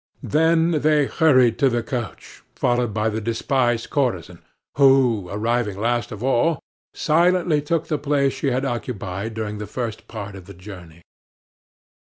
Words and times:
Then 0.23 0.71
they 0.81 1.05
hurried 1.05 1.59
to 1.59 1.69
the 1.69 1.83
coach, 1.83 2.41
followed 2.55 2.91
by 2.91 3.07
the 3.07 3.21
despised 3.21 3.91
courtesan, 3.91 4.41
who, 4.75 5.29
arriving 5.29 5.79
last 5.79 6.11
of 6.11 6.23
all, 6.23 6.59
silently 6.91 7.61
took 7.61 7.85
the 7.85 7.99
place 7.99 8.33
she 8.33 8.47
had 8.49 8.65
occupied 8.65 9.35
during 9.35 9.59
the 9.59 9.67
first 9.69 10.07
part 10.07 10.35
of 10.35 10.45
the 10.47 10.55
journey. 10.55 11.03